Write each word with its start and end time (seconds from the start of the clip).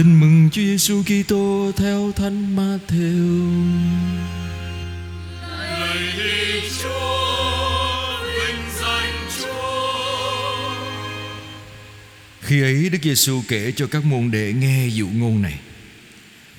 Tin 0.00 0.20
mừng 0.20 0.48
Chúa 0.52 0.62
Giêsu 0.62 1.02
Kitô 1.02 1.72
theo 1.76 2.12
Thánh 2.12 2.56
Matthew. 2.56 3.50
Khi 12.40 12.62
ấy 12.62 12.88
Đức 12.90 12.98
Giêsu 13.02 13.42
kể 13.48 13.72
cho 13.76 13.86
các 13.86 14.04
môn 14.04 14.30
đệ 14.30 14.52
nghe 14.52 14.88
dụ 14.88 15.08
ngôn 15.08 15.42
này. 15.42 15.58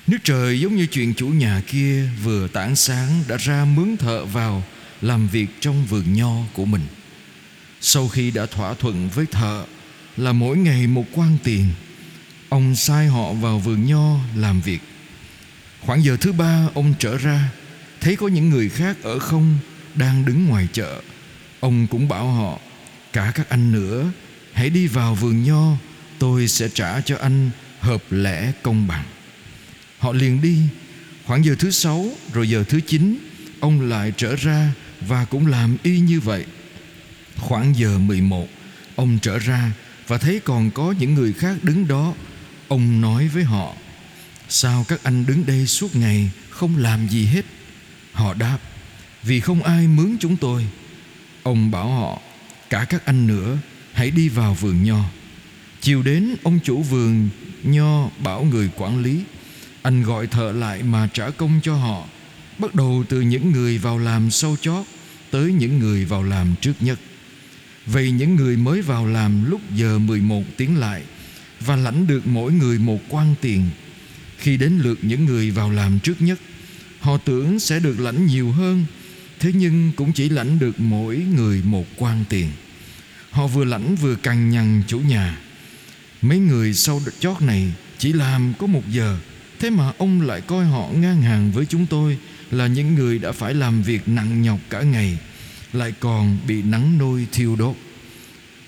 Nước 0.06 0.18
trời 0.24 0.60
giống 0.60 0.76
như 0.76 0.86
chuyện 0.86 1.14
chủ 1.14 1.28
nhà 1.28 1.62
kia 1.66 2.08
vừa 2.24 2.48
tảng 2.48 2.76
sáng 2.76 3.08
đã 3.28 3.36
ra 3.36 3.64
mướn 3.64 3.96
thợ 3.96 4.24
vào 4.24 4.62
làm 5.00 5.28
việc 5.28 5.46
trong 5.60 5.86
vườn 5.86 6.12
nho 6.12 6.36
của 6.52 6.64
mình. 6.64 6.86
Sau 7.80 8.08
khi 8.08 8.30
đã 8.30 8.46
thỏa 8.46 8.74
thuận 8.74 9.08
với 9.14 9.26
thợ 9.26 9.64
là 10.16 10.32
mỗi 10.32 10.56
ngày 10.56 10.86
một 10.86 11.04
quan 11.12 11.36
tiền, 11.44 11.66
ông 12.52 12.76
sai 12.76 13.06
họ 13.06 13.32
vào 13.32 13.58
vườn 13.58 13.86
nho 13.86 14.16
làm 14.36 14.60
việc. 14.60 14.80
Khoảng 15.80 16.04
giờ 16.04 16.16
thứ 16.20 16.32
ba, 16.32 16.68
ông 16.74 16.94
trở 16.98 17.18
ra, 17.18 17.48
thấy 18.00 18.16
có 18.16 18.28
những 18.28 18.50
người 18.50 18.68
khác 18.68 18.96
ở 19.02 19.18
không 19.18 19.58
đang 19.94 20.24
đứng 20.24 20.46
ngoài 20.46 20.68
chợ. 20.72 21.00
Ông 21.60 21.86
cũng 21.86 22.08
bảo 22.08 22.28
họ, 22.28 22.58
cả 23.12 23.32
các 23.34 23.48
anh 23.48 23.72
nữa, 23.72 24.12
hãy 24.52 24.70
đi 24.70 24.86
vào 24.86 25.14
vườn 25.14 25.42
nho, 25.42 25.76
tôi 26.18 26.48
sẽ 26.48 26.68
trả 26.68 27.00
cho 27.00 27.16
anh 27.16 27.50
hợp 27.80 28.02
lẽ 28.10 28.52
công 28.62 28.86
bằng. 28.86 29.04
Họ 29.98 30.12
liền 30.12 30.42
đi 30.42 30.58
Khoảng 31.26 31.44
giờ 31.44 31.54
thứ 31.58 31.70
sáu, 31.70 32.06
rồi 32.32 32.48
giờ 32.48 32.64
thứ 32.68 32.80
chín, 32.80 33.18
Ông 33.60 33.80
lại 33.80 34.12
trở 34.16 34.36
ra 34.36 34.72
Và 35.00 35.24
cũng 35.24 35.46
làm 35.46 35.76
y 35.82 36.00
như 36.00 36.20
vậy 36.20 36.44
Khoảng 37.36 37.76
giờ 37.76 37.98
11 37.98 38.48
Ông 38.96 39.18
trở 39.22 39.38
ra 39.38 39.72
Và 40.08 40.18
thấy 40.18 40.40
còn 40.44 40.70
có 40.70 40.94
những 40.98 41.14
người 41.14 41.32
khác 41.32 41.56
đứng 41.62 41.88
đó 41.88 42.14
Ông 42.72 43.00
nói 43.00 43.28
với 43.28 43.44
họ, 43.44 43.74
Sao 44.48 44.84
các 44.88 45.02
anh 45.02 45.26
đứng 45.26 45.46
đây 45.46 45.66
suốt 45.66 45.96
ngày 45.96 46.30
Không 46.50 46.76
làm 46.76 47.08
gì 47.08 47.26
hết? 47.26 47.44
Họ 48.12 48.34
đáp, 48.34 48.58
Vì 49.22 49.40
không 49.40 49.62
ai 49.62 49.88
mướn 49.88 50.16
chúng 50.20 50.36
tôi. 50.36 50.66
Ông 51.42 51.70
bảo 51.70 51.88
họ, 51.88 52.20
Cả 52.70 52.84
các 52.84 53.06
anh 53.06 53.26
nữa, 53.26 53.58
Hãy 53.92 54.10
đi 54.10 54.28
vào 54.28 54.54
vườn 54.54 54.84
nho. 54.84 55.04
Chiều 55.80 56.02
đến, 56.02 56.34
ông 56.42 56.58
chủ 56.64 56.82
vườn 56.82 57.28
nho 57.62 58.08
bảo 58.18 58.44
người 58.44 58.70
quản 58.76 59.02
lý, 59.02 59.24
anh 59.82 60.02
gọi 60.02 60.26
thợ 60.26 60.52
lại 60.52 60.82
mà 60.82 61.08
trả 61.12 61.30
công 61.30 61.60
cho 61.62 61.74
họ, 61.74 62.06
Bắt 62.58 62.74
đầu 62.74 63.04
từ 63.08 63.20
những 63.20 63.52
người 63.52 63.78
vào 63.78 63.98
làm 63.98 64.30
sau 64.30 64.56
chót 64.60 64.86
Tới 65.30 65.52
những 65.52 65.78
người 65.78 66.04
vào 66.04 66.22
làm 66.22 66.54
trước 66.60 66.74
nhất. 66.80 66.98
Vậy 67.86 68.10
những 68.10 68.36
người 68.36 68.56
mới 68.56 68.82
vào 68.82 69.06
làm 69.06 69.50
lúc 69.50 69.60
giờ 69.74 69.98
11 69.98 70.42
tiếng 70.56 70.76
lại 70.76 71.02
và 71.66 71.76
lãnh 71.76 72.06
được 72.06 72.26
mỗi 72.26 72.52
người 72.52 72.78
một 72.78 73.00
quan 73.08 73.34
tiền. 73.40 73.70
Khi 74.38 74.56
đến 74.56 74.78
lượt 74.78 74.98
những 75.02 75.24
người 75.24 75.50
vào 75.50 75.70
làm 75.70 75.98
trước 75.98 76.20
nhất, 76.20 76.38
Họ 77.00 77.16
tưởng 77.16 77.58
sẽ 77.58 77.80
được 77.80 78.00
lãnh 78.00 78.26
nhiều 78.26 78.52
hơn, 78.52 78.84
Thế 79.40 79.52
nhưng 79.54 79.92
cũng 79.96 80.12
chỉ 80.12 80.28
lãnh 80.28 80.58
được 80.58 80.80
mỗi 80.80 81.16
người 81.16 81.62
một 81.64 81.86
quan 81.96 82.24
tiền. 82.28 82.48
Họ 83.30 83.46
vừa 83.46 83.64
lãnh 83.64 83.94
vừa 83.94 84.14
cằn 84.14 84.50
nhằn 84.50 84.82
chủ 84.86 84.98
nhà. 84.98 85.38
Mấy 86.22 86.38
người 86.38 86.74
sau 86.74 87.02
chót 87.20 87.42
này 87.42 87.72
chỉ 87.98 88.12
làm 88.12 88.52
có 88.58 88.66
một 88.66 88.82
giờ, 88.90 89.18
Thế 89.60 89.70
mà 89.70 89.92
ông 89.98 90.20
lại 90.20 90.40
coi 90.40 90.64
họ 90.64 90.88
ngang 90.94 91.22
hàng 91.22 91.52
với 91.52 91.66
chúng 91.66 91.86
tôi 91.86 92.18
Là 92.50 92.66
những 92.66 92.94
người 92.94 93.18
đã 93.18 93.32
phải 93.32 93.54
làm 93.54 93.82
việc 93.82 94.08
nặng 94.08 94.42
nhọc 94.42 94.58
cả 94.70 94.82
ngày, 94.82 95.18
Lại 95.72 95.92
còn 96.00 96.38
bị 96.46 96.62
nắng 96.62 96.98
nôi 96.98 97.26
thiêu 97.32 97.56
đốt. 97.56 97.76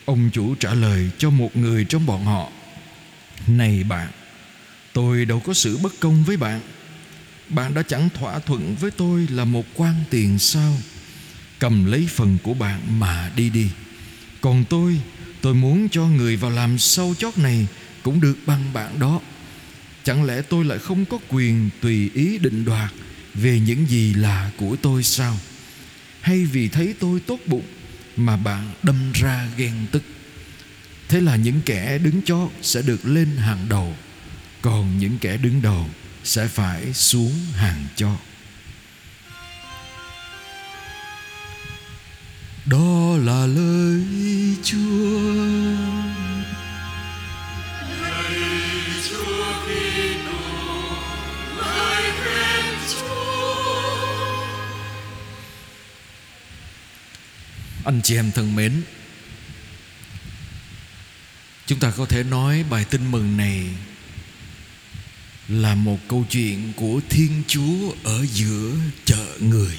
Ông 0.05 0.31
chủ 0.33 0.55
trả 0.55 0.75
lời 0.75 1.11
cho 1.19 1.31
một 1.31 1.56
người 1.56 1.84
trong 1.84 2.06
bọn 2.06 2.25
họ. 2.25 2.51
Này 3.47 3.84
bạn, 3.84 4.09
Tôi 4.92 5.25
đâu 5.25 5.41
có 5.41 5.55
sự 5.55 5.77
bất 5.77 6.00
công 6.00 6.25
với 6.25 6.37
bạn. 6.37 6.61
Bạn 7.48 7.75
đã 7.75 7.83
chẳng 7.83 8.09
thỏa 8.14 8.39
thuận 8.39 8.77
với 8.81 8.91
tôi 8.91 9.27
là 9.31 9.45
một 9.45 9.64
quan 9.75 9.95
tiền 10.11 10.39
sao? 10.39 10.77
Cầm 11.59 11.84
lấy 11.84 12.09
phần 12.11 12.39
của 12.42 12.55
bạn 12.55 13.01
mà 13.01 13.30
đi 13.36 13.51
đi. 13.51 13.69
Còn 14.41 14.64
tôi 14.70 15.01
Tôi 15.45 15.55
muốn 15.55 15.89
cho 15.89 16.07
người 16.07 16.36
vào 16.36 16.51
làm 16.51 16.79
sâu 16.79 17.14
chót 17.14 17.39
này 17.39 17.67
Cũng 18.02 18.20
được 18.20 18.36
bằng 18.46 18.73
bạn 18.73 18.98
đó. 18.98 19.20
Chẳng 20.05 20.24
lẽ 20.24 20.42
tôi 20.42 20.64
lại 20.64 20.79
không 20.79 21.05
có 21.05 21.19
quyền 21.29 21.70
tùy 21.80 22.11
ý 22.14 22.39
định 22.39 22.64
đoạt 22.64 22.92
Về 23.35 23.61
những 23.61 23.86
gì 23.86 24.14
là 24.14 24.51
của 24.57 24.77
tôi 24.83 25.02
sao? 25.02 25.36
Hay 26.20 26.45
vì 26.45 26.69
thấy 26.69 26.95
tôi 26.98 27.20
tốt 27.20 27.39
bụng 27.46 27.67
Mà 28.17 28.36
bạn 28.36 28.70
đâm 28.83 29.13
ra 29.13 29.48
ghen 29.57 29.86
tức? 29.92 30.02
Thế 31.09 31.20
là 31.20 31.37
những 31.37 31.61
kẻ 31.67 31.98
đứng 31.98 32.23
chót 32.23 32.51
sẽ 32.63 32.83
được 32.83 33.07
lên 33.07 33.37
hàng 33.37 33.67
đầu, 33.69 33.95
Còn 34.63 34.98
những 34.98 35.19
kẻ 35.20 35.37
đứng 35.37 35.63
đầu 35.63 35.87
sẽ 36.25 36.48
phải 36.48 36.92
xuống 36.92 37.33
hàng 37.55 37.85
chót 37.97 38.19
Đó 42.67 43.17
là 43.25 43.47
lời 43.47 44.03
Chúa 44.63 45.64
Chúa. 49.13 49.64
Anh 57.85 58.01
chị 58.03 58.17
em 58.17 58.31
thân 58.35 58.57
mến 58.57 58.83
Chúng 61.67 61.79
ta 61.79 61.92
có 61.97 62.07
thể 62.07 62.23
nói 62.23 62.64
bài 62.70 62.85
tin 62.85 63.11
mừng 63.11 63.36
này 63.36 63.67
Là 65.48 65.75
một 65.75 65.98
câu 66.08 66.27
chuyện 66.30 66.73
của 66.77 67.01
Thiên 67.08 67.42
Chúa 67.48 67.92
ở 68.05 68.27
giữa 68.33 68.73
chợ 69.05 69.27
người. 69.41 69.79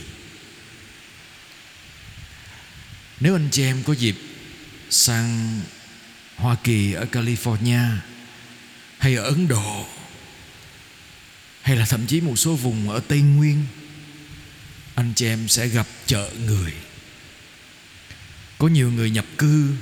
Nếu 3.20 3.36
anh 3.36 3.48
chị 3.52 3.64
em 3.64 3.84
có 3.84 3.94
dịp 3.94 4.16
sang 4.90 5.62
Hoa 6.36 6.56
Kỳ 6.64 6.94
ở 6.94 7.06
California 7.12 7.98
Hay 8.98 9.16
ở 9.16 9.24
Ấn 9.24 9.48
Độ 9.48 9.86
Hay 11.62 11.76
là 11.76 11.86
thậm 11.86 12.08
chí 12.08 12.22
một 12.22 12.36
số 12.36 12.56
vùng 12.56 12.90
ở 12.90 13.00
Tây 13.00 13.22
Nguyên, 13.22 13.66
Anh 14.96 15.14
chị 15.16 15.26
em 15.26 15.48
sẽ 15.48 15.68
gặp 15.68 15.88
chợ 16.06 16.32
người. 16.46 16.74
Có 18.58 18.68
nhiều 18.68 18.92
người 18.92 19.10
nhập 19.10 19.26
cư 19.38 19.74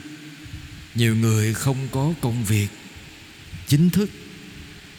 nhiều 0.96 1.16
người 1.16 1.54
không 1.54 1.88
có 1.92 2.14
công 2.22 2.46
việc 2.46 2.68
chính 3.68 3.90
thức 3.90 4.10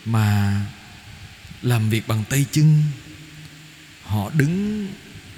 mà 0.05 0.61
làm 1.63 1.91
việc 1.91 2.09
bằng 2.09 2.25
tay 2.31 2.45
chân. 2.53 2.83
Họ 4.03 4.31
đứng 4.31 4.87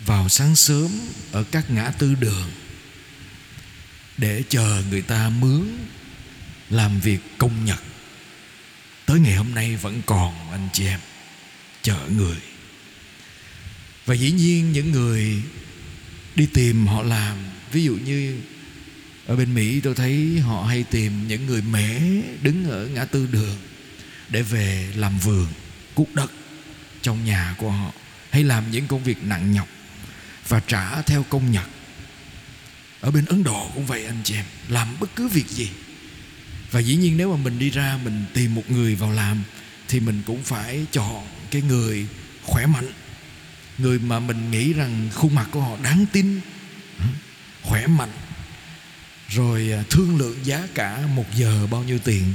vào 0.06 0.28
sáng 0.28 0.56
sớm 0.56 0.90
ở 1.32 1.44
các 1.44 1.70
ngã 1.70 1.90
tư 1.90 2.14
đường 2.14 2.50
để 4.18 4.42
chờ 4.48 4.82
người 4.90 5.02
ta 5.02 5.30
mướn 5.30 5.62
làm 6.70 7.00
việc 7.00 7.20
công 7.38 7.64
nhật 7.64 7.80
tới 9.06 9.20
ngày 9.20 9.34
hôm 9.34 9.54
nay 9.54 9.76
vẫn 9.76 10.02
còn, 10.06 10.50
anh 10.50 10.68
chị 10.72 10.86
em, 10.86 11.00
chờ 11.82 11.98
người. 12.08 12.36
Và 14.06 14.14
dĩ 14.14 14.30
nhiên 14.30 14.72
những 14.72 14.92
người 14.92 15.42
đi 16.34 16.46
tìm 16.46 16.86
họ 16.86 17.02
làm, 17.02 17.36
ví 17.72 17.84
dụ 17.84 17.96
như 17.96 18.40
ở 19.26 19.36
bên 19.36 19.54
Mỹ 19.54 19.80
tôi 19.80 19.94
thấy 19.94 20.40
họ 20.40 20.62
hay 20.62 20.84
tìm 20.90 21.28
những 21.28 21.46
người 21.46 21.62
mẻ 21.62 22.00
đứng 22.42 22.70
ở 22.70 22.86
ngã 22.86 23.04
tư 23.04 23.28
đường 23.32 23.56
để 24.28 24.42
về 24.42 24.92
làm 24.96 25.18
vườn, 25.18 25.46
cuốc 25.94 26.14
đất 26.14 26.32
trong 27.02 27.24
nhà 27.24 27.54
của 27.58 27.70
họ, 27.70 27.92
hay 28.30 28.44
làm 28.44 28.70
những 28.70 28.86
công 28.86 29.04
việc 29.04 29.24
nặng 29.24 29.52
nhọc 29.52 29.68
và 30.48 30.60
trả 30.60 31.02
theo 31.02 31.22
công 31.22 31.52
nhật 31.52 31.66
ở 33.00 33.10
bên 33.10 33.24
Ấn 33.24 33.42
Độ 33.42 33.70
cũng 33.74 33.86
vậy 33.86 34.06
anh 34.06 34.20
chị 34.24 34.34
em, 34.34 34.44
làm 34.68 34.88
bất 35.00 35.10
cứ 35.16 35.28
việc 35.28 35.48
gì. 35.48 35.70
Và 36.70 36.80
dĩ 36.80 36.96
nhiên 36.96 37.16
nếu 37.16 37.36
mà 37.36 37.44
mình 37.44 37.58
đi 37.58 37.70
ra 37.70 37.98
mình 38.04 38.24
tìm 38.34 38.54
một 38.54 38.70
người 38.70 38.94
vào 38.94 39.12
làm 39.12 39.42
thì 39.88 40.00
mình 40.00 40.22
cũng 40.26 40.42
phải 40.42 40.86
chọn 40.92 41.26
cái 41.50 41.62
người 41.62 42.06
khỏe 42.42 42.66
mạnh, 42.66 42.88
người 43.78 43.98
mà 43.98 44.20
mình 44.20 44.50
nghĩ 44.50 44.72
rằng 44.72 45.08
khuôn 45.14 45.34
mặt 45.34 45.46
của 45.50 45.60
họ 45.60 45.76
đáng 45.82 46.06
tin 46.12 46.40
khỏe 47.62 47.86
mạnh 47.86 48.12
rồi 49.28 49.72
à, 49.72 49.82
thương 49.90 50.16
lượng 50.16 50.38
giá 50.42 50.68
cả 50.74 50.98
một 51.14 51.26
giờ 51.34 51.66
bao 51.70 51.82
nhiêu 51.82 51.98
tiền. 51.98 52.34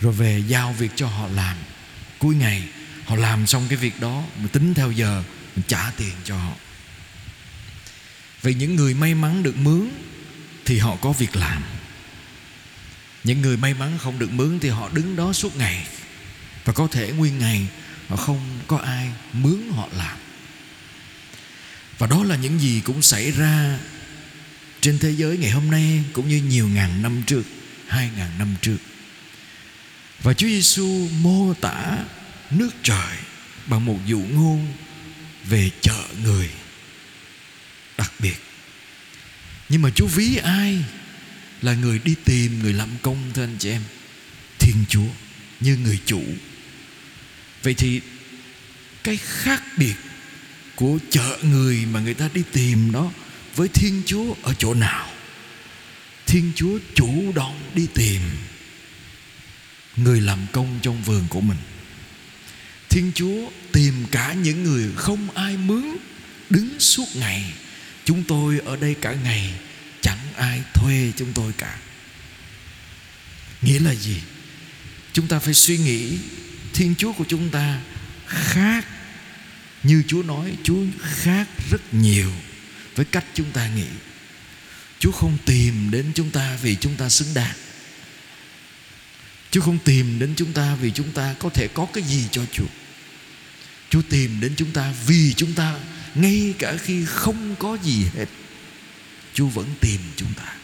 Rồi 0.00 0.12
về 0.12 0.42
giao 0.48 0.72
việc 0.72 0.90
cho 0.96 1.06
họ 1.06 1.28
làm. 1.28 1.56
Cuối 2.18 2.34
ngày, 2.34 2.62
họ 3.04 3.16
làm 3.16 3.46
xong 3.46 3.66
cái 3.68 3.76
việc 3.76 4.00
đó, 4.00 4.24
mình 4.36 4.48
tính 4.48 4.74
theo 4.74 4.90
giờ, 4.90 5.22
mình 5.56 5.64
trả 5.68 5.90
tiền 5.96 6.12
cho 6.24 6.36
họ. 6.36 6.52
Vậy 8.42 8.54
những 8.54 8.76
người 8.76 8.94
may 8.94 9.14
mắn 9.14 9.42
được 9.42 9.56
mướn 9.56 9.88
thì 10.64 10.78
họ 10.78 10.96
có 10.96 11.12
việc 11.12 11.36
làm. 11.36 11.62
Những 13.24 13.40
người 13.40 13.56
may 13.56 13.74
mắn 13.74 13.98
không 13.98 14.18
được 14.18 14.32
mướn 14.32 14.58
thì 14.60 14.68
họ 14.68 14.88
đứng 14.92 15.16
đó 15.16 15.32
suốt 15.32 15.56
ngày. 15.56 15.86
Và 16.64 16.72
có 16.72 16.88
thể 16.92 17.12
nguyên 17.12 17.38
ngày, 17.38 17.66
họ 18.08 18.16
không 18.16 18.58
có 18.66 18.76
ai 18.76 19.08
mướn 19.32 19.72
họ 19.76 19.88
làm. 19.92 20.16
Và 21.98 22.06
đó 22.06 22.24
là 22.24 22.36
những 22.36 22.60
gì 22.60 22.80
cũng 22.84 23.02
xảy 23.02 23.30
ra 23.30 23.78
trên 24.82 24.98
thế 24.98 25.10
giới 25.10 25.38
ngày 25.38 25.50
hôm 25.50 25.70
nay 25.70 26.04
cũng 26.12 26.28
như 26.28 26.42
nhiều 26.42 26.68
ngàn 26.68 27.02
năm 27.02 27.22
trước, 27.26 27.42
hai 27.86 28.10
ngàn 28.16 28.30
năm 28.38 28.54
trước. 28.62 28.76
Và 30.22 30.34
Chúa 30.34 30.46
Giêsu 30.46 31.08
mô 31.20 31.54
tả 31.54 31.98
nước 32.50 32.70
trời 32.82 33.16
bằng 33.66 33.84
một 33.84 33.98
dụ 34.06 34.18
ngôn 34.18 34.66
về 35.44 35.70
chợ 35.80 36.04
người 36.22 36.48
đặc 37.98 38.12
biệt. 38.18 38.36
Nhưng 39.68 39.82
mà 39.82 39.90
Chúa 39.90 40.06
ví 40.06 40.36
ai 40.36 40.84
là 41.62 41.74
người 41.74 41.98
đi 41.98 42.14
tìm, 42.24 42.62
người 42.62 42.72
làm 42.72 42.88
công, 43.02 43.32
thưa 43.34 43.42
anh 43.42 43.56
chị 43.58 43.70
em? 43.70 43.82
Thiên 44.58 44.84
Chúa, 44.88 45.08
như 45.60 45.76
người 45.76 45.98
chủ. 46.06 46.22
Vậy 47.62 47.74
thì 47.74 48.00
cái 49.04 49.16
khác 49.16 49.62
biệt 49.78 49.94
của 50.74 50.98
chợ 51.10 51.38
người 51.42 51.86
mà 51.86 52.00
người 52.00 52.14
ta 52.14 52.28
đi 52.34 52.42
tìm 52.52 52.92
đó 52.92 53.12
với 53.56 53.68
Thiên 53.68 54.02
Chúa 54.06 54.34
ở 54.42 54.54
chỗ 54.54 54.74
nào? 54.74 55.08
Thiên 56.26 56.52
Chúa 56.56 56.78
chủ 56.94 57.32
động 57.34 57.60
đi 57.74 57.86
tìm 57.94 58.20
người 59.96 60.20
làm 60.20 60.38
công 60.52 60.78
trong 60.82 61.02
vườn 61.02 61.26
của 61.28 61.40
mình. 61.40 61.58
Thiên 62.88 63.12
Chúa 63.14 63.50
tìm 63.72 64.06
cả 64.10 64.32
những 64.32 64.64
người 64.64 64.90
không 64.96 65.30
ai 65.30 65.56
mướn 65.56 65.96
đứng 66.50 66.80
suốt 66.80 67.06
ngày. 67.14 67.52
Chúng 68.04 68.24
tôi 68.24 68.60
ở 68.64 68.76
đây 68.76 68.94
cả 69.00 69.14
ngày, 69.24 69.54
chẳng 70.00 70.18
ai 70.36 70.62
thuê 70.74 71.12
chúng 71.16 71.32
tôi 71.32 71.52
cả. 71.58 71.78
Nghĩa 73.62 73.78
là 73.78 73.94
gì? 73.94 74.16
Chúng 75.12 75.28
ta 75.28 75.38
phải 75.38 75.54
suy 75.54 75.78
nghĩ 75.78 76.18
Thiên 76.74 76.94
Chúa 76.98 77.12
của 77.12 77.24
chúng 77.28 77.50
ta 77.50 77.80
khác, 78.26 78.86
Như 79.82 80.02
Chúa 80.08 80.22
nói, 80.22 80.56
Chúa 80.62 80.84
khác 81.00 81.48
rất 81.70 81.94
nhiều 81.94 82.32
với 82.96 83.04
cách 83.04 83.24
chúng 83.34 83.50
ta 83.50 83.68
nghĩ. 83.68 83.86
Chúa 84.98 85.12
không 85.12 85.38
tìm 85.46 85.90
đến 85.90 86.12
chúng 86.14 86.30
ta 86.30 86.58
vì 86.62 86.76
chúng 86.76 86.96
ta 86.96 87.08
xứng 87.08 87.34
đáng. 87.34 87.56
Chúa 89.50 89.60
không 89.60 89.78
tìm 89.78 90.18
đến 90.18 90.34
chúng 90.36 90.52
ta 90.52 90.74
vì 90.74 90.90
chúng 90.90 91.12
ta 91.12 91.34
có 91.38 91.48
thể 91.48 91.68
có 91.68 91.86
cái 91.92 92.04
gì 92.04 92.24
cho 92.30 92.42
Chúa. 92.52 92.66
Chúa 93.90 94.02
tìm 94.02 94.40
đến 94.40 94.54
chúng 94.56 94.70
ta 94.70 94.94
vì 95.06 95.34
chúng 95.36 95.52
ta 95.52 95.78
ngay 96.14 96.54
cả 96.58 96.76
khi 96.76 97.04
không 97.04 97.56
có 97.58 97.78
gì 97.82 98.04
hết 98.16 98.26
Chúa 99.34 99.46
vẫn 99.46 99.74
tìm 99.80 100.00
chúng 100.16 100.34
ta. 100.34 100.54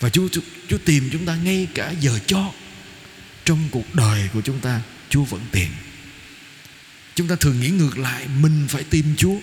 Và 0.00 0.10
Chúa, 0.10 0.28
Chúa, 0.28 0.40
Chúa 0.68 0.78
tìm 0.78 1.08
chúng 1.12 1.26
ta 1.26 1.36
ngay 1.36 1.68
cả 1.74 1.90
giờ 2.00 2.18
cho 2.26 2.52
Trong 3.44 3.68
cuộc 3.70 3.94
đời 3.94 4.28
của 4.32 4.40
chúng 4.40 4.60
ta 4.60 4.80
Chúa 5.08 5.24
vẫn 5.24 5.40
tìm. 5.52 5.68
Chúng 7.14 7.28
ta 7.28 7.36
thường 7.36 7.60
nghĩ 7.60 7.68
ngược 7.68 7.98
lại 7.98 8.26
Mình 8.40 8.66
phải 8.68 8.84
tìm 8.84 9.14
Chúa. 9.16 9.36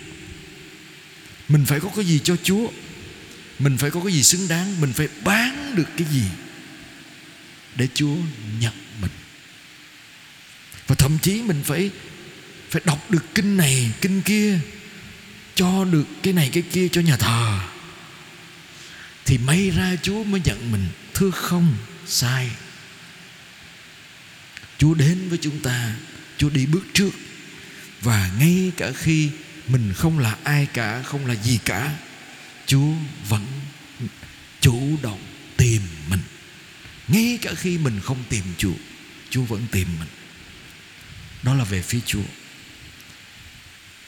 Mình 1.49 1.65
phải 1.65 1.79
có 1.79 1.89
cái 1.95 2.05
gì 2.05 2.19
cho 2.23 2.35
Chúa? 2.43 2.67
Mình 3.59 3.77
phải 3.77 3.91
có 3.91 4.01
cái 4.03 4.13
gì 4.13 4.23
xứng 4.23 4.47
đáng? 4.47 4.81
Mình 4.81 4.93
phải 4.93 5.07
bán 5.23 5.75
được 5.75 5.87
cái 5.97 6.07
gì 6.11 6.23
Để 7.75 7.87
Chúa 7.93 8.15
nhận 8.59 8.73
mình? 9.01 9.11
Và 10.87 10.95
thậm 10.95 11.17
chí 11.21 11.41
mình 11.41 11.63
phải 11.63 11.89
Phải 12.69 12.81
đọc 12.85 13.11
được 13.11 13.25
kinh 13.35 13.57
này, 13.57 13.91
Kinh 14.01 14.21
kia, 14.21 14.59
Cho 15.55 15.85
được 15.85 16.05
cái 16.23 16.33
này, 16.33 16.49
cái 16.53 16.63
kia 16.71 16.87
cho 16.87 17.01
nhà 17.01 17.17
thờ. 17.17 17.59
Thì 19.25 19.37
may 19.37 19.69
ra 19.69 19.95
Chúa 20.01 20.23
mới 20.23 20.41
nhận 20.45 20.71
mình. 20.71 20.87
Thưa 21.13 21.31
không, 21.31 21.75
Sai. 22.07 22.49
Chúa 24.77 24.93
đến 24.93 25.29
với 25.29 25.39
chúng 25.41 25.59
ta, 25.59 25.95
Chúa 26.37 26.49
đi 26.49 26.65
bước 26.65 26.83
trước. 26.93 27.09
Và 28.01 28.31
ngay 28.39 28.71
cả 28.77 28.91
khi 28.91 29.29
mình 29.67 29.93
không 29.93 30.19
là 30.19 30.37
ai 30.43 30.67
cả, 30.73 31.01
Không 31.01 31.25
là 31.25 31.35
gì 31.35 31.59
cả. 31.65 31.97
Chúa 32.65 32.93
vẫn 33.29 33.45
chủ 34.61 34.97
động 35.01 35.19
tìm 35.57 35.81
mình. 36.09 36.19
Ngay 37.07 37.39
cả 37.41 37.53
khi 37.55 37.77
mình 37.77 37.99
không 38.03 38.23
tìm 38.29 38.43
Chúa 38.57 38.73
Chúa 39.29 39.43
vẫn 39.43 39.65
tìm 39.71 39.87
mình. 39.99 40.07
Đó 41.43 41.53
là 41.53 41.63
về 41.63 41.81
phía 41.81 41.99
Chúa. 42.05 42.23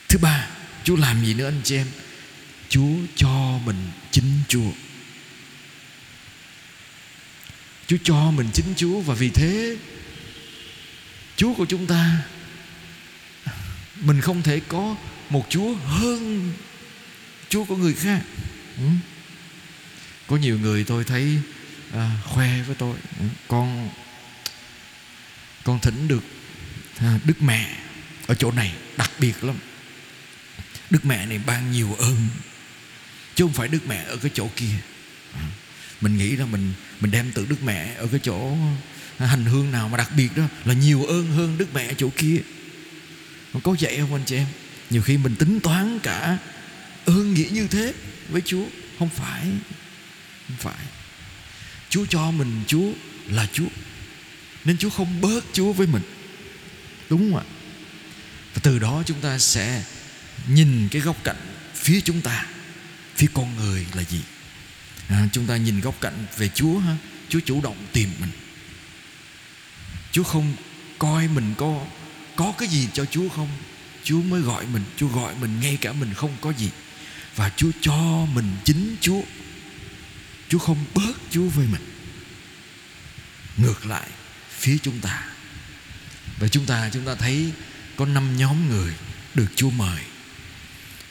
Thứ 0.08 0.18
ba, 0.18 0.48
Chúa 0.84 0.96
làm 0.96 1.24
gì 1.24 1.34
nữa 1.34 1.48
anh 1.48 1.60
chị 1.64 1.76
em? 1.76 1.86
Chúa 2.68 2.96
cho 3.16 3.58
mình 3.64 3.88
chính 4.10 4.40
Chúa. 4.48 4.70
Chúa 7.86 7.96
cho 8.04 8.30
mình 8.30 8.50
chính 8.54 8.74
Chúa 8.76 9.00
Và 9.00 9.14
vì 9.14 9.30
thế 9.30 9.76
Chúa 11.36 11.54
của 11.54 11.66
chúng 11.66 11.86
ta, 11.86 12.22
Mình 14.00 14.20
không 14.20 14.42
thể 14.42 14.60
có 14.68 14.96
một 15.30 15.46
Chúa 15.48 15.74
hơn 15.74 16.52
Chúa 17.48 17.64
của 17.64 17.76
người 17.76 17.94
khác. 17.94 18.22
Ừ. 18.78 18.84
Có 20.26 20.36
nhiều 20.36 20.58
người 20.58 20.84
tôi 20.84 21.04
thấy 21.04 21.38
à, 21.92 22.10
khoe 22.24 22.62
với 22.62 22.76
tôi. 22.78 22.96
Ừ, 23.20 23.24
Con 23.48 23.90
Con 25.64 25.78
thỉnh 25.80 26.08
được 26.08 26.24
à, 26.98 27.18
Đức 27.24 27.42
mẹ 27.42 27.76
Ở 28.26 28.34
chỗ 28.34 28.52
này 28.52 28.72
đặc 28.96 29.10
biệt 29.18 29.44
lắm. 29.44 29.56
Đức 30.90 31.04
mẹ 31.04 31.26
này 31.26 31.40
ban 31.46 31.72
nhiều 31.72 31.96
ơn 31.98 32.26
Chứ 33.34 33.44
không 33.44 33.52
phải 33.52 33.68
Đức 33.68 33.86
mẹ 33.88 34.04
ở 34.04 34.16
cái 34.16 34.30
chỗ 34.34 34.48
kia. 34.56 34.74
Ừ. 35.32 35.40
Mình 36.00 36.18
nghĩ 36.18 36.30
là 36.36 36.46
mình 36.46 36.72
Mình 37.00 37.10
đem 37.10 37.32
tự 37.32 37.46
Đức 37.48 37.62
mẹ 37.62 37.94
ở 37.94 38.06
cái 38.06 38.20
chỗ 38.22 38.56
hành 39.26 39.44
hương 39.44 39.72
nào 39.72 39.88
mà 39.88 39.98
đặc 39.98 40.10
biệt 40.16 40.36
đó 40.36 40.42
là 40.64 40.74
nhiều 40.74 41.04
ơn 41.04 41.26
hơn 41.30 41.58
Đức 41.58 41.74
Mẹ 41.74 41.94
chỗ 41.98 42.10
kia. 42.16 42.36
Có 43.62 43.76
vậy 43.80 43.96
không 44.00 44.12
anh 44.12 44.22
chị 44.26 44.36
em? 44.36 44.46
Nhiều 44.90 45.02
khi 45.02 45.16
mình 45.16 45.36
tính 45.36 45.60
toán 45.60 45.98
cả 45.98 46.38
ơn 47.04 47.34
nghĩa 47.34 47.48
như 47.50 47.68
thế 47.68 47.94
với 48.28 48.42
Chúa. 48.44 48.64
Không 48.98 49.08
phải 49.08 49.46
không 50.48 50.56
phải. 50.56 50.86
Chúa 51.88 52.06
cho 52.06 52.30
mình 52.30 52.62
Chúa 52.66 52.92
là 53.28 53.46
Chúa 53.52 53.68
nên 54.64 54.78
Chúa 54.78 54.90
không 54.90 55.20
bớt 55.20 55.44
Chúa 55.52 55.72
với 55.72 55.86
mình. 55.86 56.02
Đúng 57.10 57.32
không 57.32 57.40
ạ? 57.40 57.44
Và 58.54 58.60
từ 58.62 58.78
đó 58.78 59.02
chúng 59.06 59.20
ta 59.20 59.38
sẽ 59.38 59.84
nhìn 60.48 60.88
cái 60.90 61.02
góc 61.02 61.16
cạnh 61.24 61.36
phía 61.74 62.00
chúng 62.00 62.20
ta 62.20 62.46
phía 63.16 63.26
con 63.34 63.56
người 63.56 63.86
là 63.94 64.02
gì? 64.02 64.20
À, 65.08 65.28
chúng 65.32 65.46
ta 65.46 65.56
nhìn 65.56 65.80
góc 65.80 66.00
cạnh 66.00 66.26
về 66.36 66.48
Chúa 66.48 66.78
ha. 66.78 66.96
Chúa 67.28 67.40
chủ 67.40 67.60
động 67.60 67.76
tìm 67.92 68.10
mình. 68.20 68.30
Chúa 70.12 70.22
không 70.22 70.52
coi 70.98 71.28
mình 71.28 71.54
có 71.58 71.86
có 72.36 72.52
cái 72.58 72.68
gì 72.68 72.88
cho 72.92 73.04
Chúa 73.04 73.28
không? 73.28 73.48
Chúa 74.08 74.22
mới 74.22 74.40
gọi 74.40 74.66
mình 74.66 74.82
Chúa 74.96 75.08
gọi 75.08 75.34
mình 75.40 75.60
ngay 75.60 75.78
cả 75.80 75.92
mình 75.92 76.14
không 76.14 76.36
có 76.40 76.50
gì. 76.50 76.70
Và 77.36 77.50
Chúa 77.56 77.70
cho 77.80 78.26
mình 78.34 78.56
chính 78.64 78.96
Chúa. 79.00 79.20
Chúa 80.48 80.58
không 80.58 80.84
bớt 80.94 81.12
Chúa 81.30 81.48
với 81.48 81.66
mình. 81.66 81.82
Ngược 83.56 83.86
lại 83.86 84.08
Phía 84.50 84.78
chúng 84.82 85.00
ta. 85.00 85.26
Và 86.38 86.48
chúng 86.48 86.66
ta 86.66 86.90
chúng 86.92 87.04
ta 87.04 87.14
thấy 87.14 87.52
Có 87.96 88.06
năm 88.06 88.36
nhóm 88.36 88.68
người 88.68 88.92
được 89.34 89.46
Chúa 89.56 89.70
mời. 89.70 90.02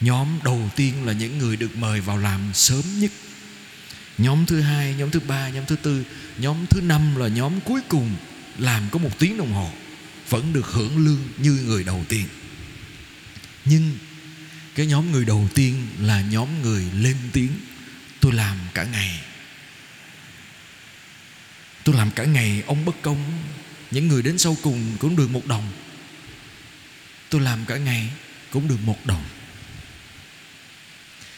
Nhóm 0.02 0.28
đầu 0.44 0.70
tiên 0.76 1.06
là 1.06 1.14
những 1.14 1.38
người 1.38 1.58
được 1.58 1.76
mời 1.76 2.02
vào 2.02 2.18
làm 2.18 2.42
sớm 2.54 2.84
nhất. 3.00 3.12
Nhóm 4.18 4.46
thứ 4.46 4.62
hai, 4.62 4.94
nhóm 4.94 5.12
thứ 5.12 5.20
ba, 5.20 5.50
nhóm 5.50 5.66
thứ 5.66 5.76
tư 5.76 6.04
Nhóm 6.38 6.66
thứ 6.70 6.82
năm 6.82 7.16
là 7.16 7.28
nhóm 7.28 7.60
cuối 7.62 7.82
cùng 7.90 8.16
làm 8.58 8.84
có 8.92 9.00
một 9.00 9.20
tiếng 9.20 9.38
đồng 9.38 9.54
hồ 9.54 9.72
vẫn 10.30 10.54
được 10.54 10.66
hưởng 10.66 11.06
lương 11.06 11.22
như 11.38 11.52
người 11.66 11.84
đầu 11.84 12.06
tiên 12.10 12.26
nhưng 13.70 13.98
cái 14.76 14.86
nhóm 14.86 15.12
người 15.12 15.26
đầu 15.26 15.50
tiên 15.54 15.88
là 16.00 16.22
nhóm 16.22 16.62
người 16.62 16.84
lên 16.94 17.18
tiếng. 17.34 17.52
Tôi 18.20 18.34
làm 18.34 18.58
cả 18.74 18.84
ngày. 18.84 19.20
Tôi 21.84 21.96
làm 21.96 22.12
cả 22.12 22.24
ngày 22.24 22.64
ông 22.68 22.86
bất 22.86 23.02
công. 23.02 23.44
Những 23.92 24.08
người 24.08 24.22
đến 24.22 24.38
sau 24.38 24.58
cùng 24.62 24.98
cũng 25.00 25.16
được 25.16 25.30
một 25.30 25.46
đồng. 25.46 25.72
Tôi 27.30 27.42
làm 27.42 27.66
cả 27.66 27.78
ngày 27.78 28.10
cũng 28.52 28.68
được 28.68 28.80
một 28.84 29.06
đồng. 29.06 29.24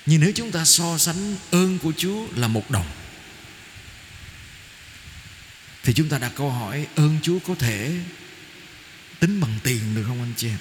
Nhưng 0.05 0.21
nếu 0.21 0.31
chúng 0.35 0.51
ta 0.51 0.65
so 0.65 0.97
sánh 0.97 1.35
ơn 1.51 1.79
của 1.79 1.93
chúa 1.97 2.27
là 2.35 2.47
một 2.47 2.71
đồng, 2.71 2.87
thì 5.83 5.93
chúng 5.93 6.09
ta 6.09 6.17
đặt 6.17 6.31
câu 6.35 6.51
hỏi, 6.51 6.87
ơn 6.95 7.17
Chúa 7.23 7.39
có 7.39 7.55
thể 7.55 7.91
tính 9.19 9.39
bằng 9.39 9.59
tiền 9.63 9.95
được 9.95 10.03
không 10.07 10.21
anh 10.21 10.33
chị 10.37 10.47
em? 10.47 10.57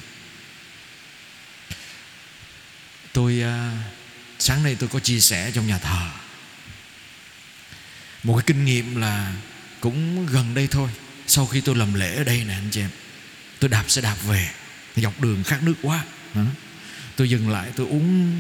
Tôi 3.13 3.43
à, 3.43 3.73
sáng 4.39 4.63
nay 4.63 4.77
tôi 4.79 4.89
có 4.89 5.01
chia 5.01 5.21
sẻ 5.21 5.51
trong 5.55 5.67
nhà 5.67 5.79
thờ. 5.79 6.11
Một 8.23 8.37
cái 8.37 8.45
kinh 8.47 8.65
nghiệm 8.65 9.01
là 9.01 9.33
cũng 9.81 10.27
gần 10.27 10.55
đây 10.55 10.67
thôi. 10.67 10.91
Sau 11.27 11.47
khi 11.47 11.61
tôi 11.61 11.77
làm 11.77 11.95
lễ 11.95 12.17
ở 12.17 12.25
đây 12.25 12.45
nè 12.45 12.55
anh 12.55 12.69
chị 12.71 12.81
em 12.81 12.91
tôi 13.59 13.69
đạp 13.69 13.85
xe 13.89 14.03
đạp 14.03 14.17
về. 14.27 14.51
Dọc 14.97 15.21
đường 15.21 15.45
khát 15.45 15.63
nước 15.63 15.75
quá. 15.83 16.05
Tôi 17.17 17.31
dừng 17.31 17.51
lại 17.51 17.71
tôi 17.77 17.87
uống 17.87 18.33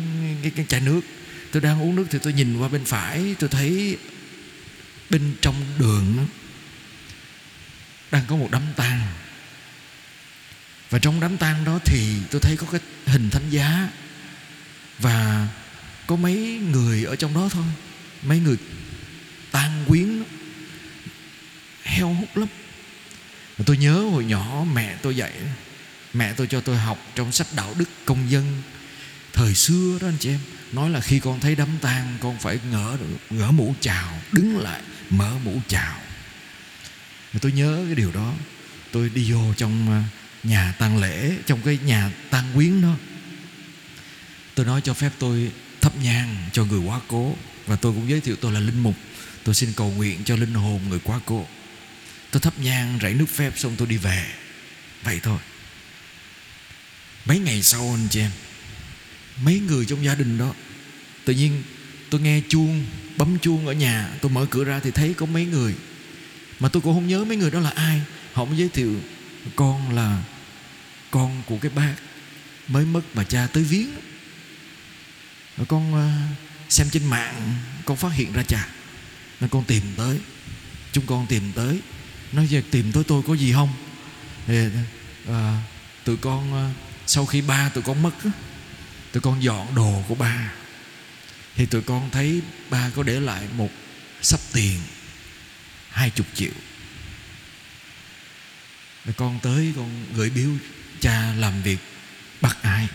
cái, 0.43 0.53
cái 0.57 0.65
chai 0.69 0.81
nước. 0.81 1.01
Tôi 1.53 1.63
đang 1.63 1.83
uống 1.83 1.97
nước 1.97 2.07
thì 2.11 2.19
tôi 2.23 2.33
nhìn 2.33 2.59
qua 2.59 2.69
bên 2.69 2.85
phải 2.85 3.35
tôi 3.39 3.49
thấy 3.49 3.99
bên 5.11 5.37
trong 5.43 5.55
đường 5.79 6.29
đang 8.11 8.25
có 8.29 8.37
một 8.37 8.49
đám 8.51 8.63
tang. 8.77 9.07
Và 10.91 10.99
trong 10.99 11.21
đám 11.21 11.37
tang 11.37 11.65
đó 11.65 11.79
thì 11.85 12.17
tôi 12.31 12.41
thấy 12.41 12.57
có 12.57 12.67
cái 12.73 12.81
hình 13.07 13.31
thánh 13.31 13.51
giá 13.51 13.89
và 14.99 15.49
có 16.07 16.17
mấy 16.17 16.61
người 16.73 17.05
ở 17.05 17.17
trong 17.17 17.35
đó 17.35 17.49
thôi. 17.53 17.65
Mấy 18.23 18.39
người 18.39 18.57
tang 19.51 19.85
quyến, 19.89 20.23
heo 21.83 22.15
hút 22.15 22.37
lắm. 22.37 22.49
Tôi 23.67 23.77
nhớ 23.77 23.95
hồi 23.95 24.25
nhỏ 24.25 24.65
mẹ 24.73 24.97
tôi 25.03 25.17
dạy, 25.17 25.33
mẹ 26.13 26.33
tôi 26.33 26.47
cho 26.47 26.61
tôi 26.61 26.77
học 26.77 26.99
trong 27.15 27.33
sách 27.33 27.47
đạo 27.57 27.75
đức 27.79 27.89
công 28.05 28.31
dân. 28.31 28.63
Thời 29.33 29.55
xưa 29.55 29.99
đó 30.01 30.09
anh 30.09 30.17
chị 30.21 30.31
em, 30.31 30.41
nói 30.73 30.91
là 30.91 31.01
khi 31.01 31.19
con 31.21 31.41
thấy 31.41 31.55
đám 31.55 31.69
tang, 31.81 32.17
con 32.21 32.39
phải 32.39 32.59
ngỡ 32.71 32.97
ngỡ 33.31 33.51
mũ 33.51 33.75
chào, 33.81 34.19
đứng 34.33 34.59
lại, 34.59 34.81
mở 35.11 35.33
mũ 35.45 35.61
chào. 35.69 36.01
Tôi 37.41 37.53
nhớ 37.53 37.83
cái 37.87 37.95
điều 37.95 38.13
đó, 38.13 38.35
tôi 38.93 39.11
đi 39.15 39.33
vô 39.33 39.55
trong 39.57 39.91
à, 39.91 40.05
nhà 40.43 40.75
tang 40.79 40.99
lễ, 40.99 41.33
trong 41.47 41.63
cái 41.63 41.79
nhà 41.85 42.11
tang 42.31 42.45
quyến 42.55 42.83
đó 42.83 42.95
tôi 44.59 44.67
nói 44.67 44.81
cho 44.81 44.95
phép 44.95 45.13
tôi 45.19 45.51
thắp 45.81 45.93
nhang 46.03 46.37
cho 46.53 46.65
người 46.65 46.81
quá 46.81 47.01
cố, 47.09 47.37
và 47.67 47.77
tôi 47.77 47.93
cũng 47.93 48.11
giới 48.11 48.21
thiệu 48.21 48.37
tôi 48.41 48.53
là 48.53 48.61
linh 48.61 48.83
mục. 48.83 48.95
Tôi 49.45 49.55
xin 49.55 49.73
cầu 49.77 49.93
nguyện 49.97 50.25
cho 50.25 50.37
linh 50.37 50.55
hồn 50.55 50.81
người 50.89 50.99
quá 50.99 51.21
cố. 51.27 51.47
Tôi 52.31 52.41
thắp 52.41 52.59
nhang 52.59 52.99
rảy 53.03 53.15
nước 53.15 53.29
phép, 53.29 53.53
xong 53.57 53.75
tôi 53.77 53.89
đi 53.89 53.97
về. 53.97 54.27
Vậy 55.03 55.21
thôi. 55.23 55.39
Mấy 57.25 57.39
ngày 57.39 57.63
sau 57.63 57.81
anh 57.81 58.09
chị 58.11 58.21
em, 58.21 58.31
mấy 59.43 59.61
người 59.61 59.87
trong 59.87 60.05
gia 60.05 60.15
đình 60.15 60.39
đó, 60.39 60.55
tự 61.25 61.35
nhiên 61.35 61.63
tôi 62.11 62.21
nghe 62.21 62.41
chuông, 62.49 62.85
bấm 63.17 63.39
chuông 63.39 63.67
ở 63.67 63.73
nhà, 63.73 64.11
tôi 64.21 64.31
mở 64.31 64.47
cửa 64.51 64.65
ra 64.65 64.81
thì 64.81 64.91
thấy 64.91 65.15
có 65.15 65.27
mấy 65.27 65.47
người. 65.47 65.75
Mà 66.61 66.69
tôi 66.69 66.83
cũng 66.83 66.95
không 66.95 67.09
nhớ 67.09 67.25
mấy 67.25 67.37
người 67.37 67.51
đó 67.51 67.61
là 67.61 67.71
ai. 67.71 68.01
Họ 68.33 68.45
mới 68.45 68.59
giới 68.59 68.69
thiệu 68.69 69.01
con 69.57 69.95
là 69.95 70.23
con 71.11 71.43
của 71.47 71.59
cái 71.59 71.71
bác 71.75 71.95
mới 72.69 72.85
mất 72.85 73.03
mà 73.15 73.25
cha 73.25 73.49
tới 73.53 73.63
viếng 73.65 73.89
rồi 75.59 75.67
con 75.67 75.95
ờ, 75.95 76.09
xem 76.69 76.91
trên 76.91 77.05
mạng 77.05 77.55
con 77.85 77.97
phát 77.97 78.13
hiện 78.13 78.33
ra 78.33 78.43
cha 78.43 78.69
nên 79.41 79.51
con 79.51 79.65
tìm 79.65 79.83
tới 79.97 80.19
chúng 80.93 81.07
con 81.07 81.27
tìm 81.27 81.53
tới. 81.55 81.81
Nói 82.33 82.47
về 82.47 82.63
tìm 82.71 82.93
tới 82.93 83.05
tôi 83.05 83.23
có 83.27 83.35
gì 83.35 83.53
không? 83.53 83.73
Thì 84.47 84.59
à, 85.29 85.63
tụi 86.05 86.17
con 86.17 86.53
ờ, 86.53 86.71
sau 87.07 87.27
khi 87.27 87.41
ba 87.41 87.69
tụi 87.69 87.83
con 87.83 88.03
mất 88.03 88.15
tụi 89.13 89.21
con 89.21 89.43
dọn 89.43 89.75
đồ 89.75 90.03
của 90.09 90.15
ba. 90.15 90.53
Thì 91.57 91.67
tụi 91.67 91.83
con 91.83 92.11
thấy 92.11 92.41
ba 92.71 92.91
có 92.97 93.03
để 93.03 93.21
lại 93.21 93.49
một 93.57 93.71
sắp 94.23 94.41
tiền 94.53 94.81
hai 95.91 96.11
chục 96.11 96.27
triệu. 96.35 96.53
Rồi 99.05 99.15
con 99.17 99.39
tới 99.43 99.73
con 99.77 100.05
gửi 100.15 100.31
biếu 100.31 100.51
cha 101.01 101.33
làm 101.33 101.63
việc 101.63 101.79
bắt 102.41 102.57
ai 102.63 102.89